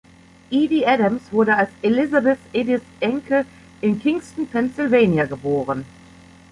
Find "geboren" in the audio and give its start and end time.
5.27-5.85